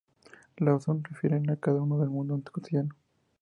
Las 0.57 0.87
obras 0.87 0.87
no 0.87 1.01
refieren 1.03 1.47
a 1.51 1.53
nada 1.55 1.99
del 2.01 2.09
mundo 2.09 2.41
cotidiano. 2.51 2.89